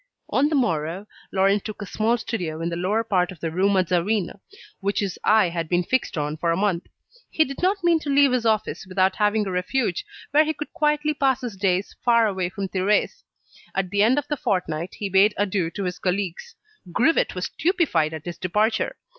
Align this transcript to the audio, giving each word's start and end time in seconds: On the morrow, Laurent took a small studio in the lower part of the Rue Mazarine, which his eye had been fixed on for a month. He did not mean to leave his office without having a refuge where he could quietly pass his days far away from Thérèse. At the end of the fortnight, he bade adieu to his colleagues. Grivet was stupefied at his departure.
On 0.31 0.49
the 0.49 0.55
morrow, 0.55 1.05
Laurent 1.31 1.63
took 1.63 1.79
a 1.79 1.85
small 1.85 2.17
studio 2.17 2.59
in 2.59 2.69
the 2.69 2.75
lower 2.75 3.03
part 3.03 3.31
of 3.31 3.39
the 3.39 3.51
Rue 3.51 3.69
Mazarine, 3.69 4.31
which 4.79 4.99
his 4.99 5.19
eye 5.23 5.49
had 5.49 5.69
been 5.69 5.83
fixed 5.83 6.17
on 6.17 6.37
for 6.37 6.49
a 6.51 6.57
month. 6.57 6.87
He 7.29 7.45
did 7.45 7.61
not 7.61 7.83
mean 7.83 7.99
to 7.99 8.09
leave 8.09 8.31
his 8.31 8.43
office 8.43 8.87
without 8.87 9.17
having 9.17 9.45
a 9.45 9.51
refuge 9.51 10.03
where 10.31 10.43
he 10.43 10.55
could 10.55 10.73
quietly 10.73 11.13
pass 11.13 11.41
his 11.41 11.55
days 11.55 11.95
far 12.03 12.25
away 12.25 12.49
from 12.49 12.67
Thérèse. 12.67 13.21
At 13.75 13.91
the 13.91 14.01
end 14.01 14.17
of 14.17 14.27
the 14.27 14.37
fortnight, 14.37 14.95
he 14.95 15.07
bade 15.07 15.35
adieu 15.37 15.69
to 15.69 15.83
his 15.83 15.99
colleagues. 15.99 16.55
Grivet 16.91 17.35
was 17.35 17.45
stupefied 17.45 18.11
at 18.15 18.25
his 18.25 18.39
departure. 18.39 18.95